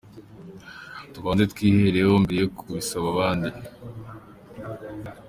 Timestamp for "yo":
2.43-2.49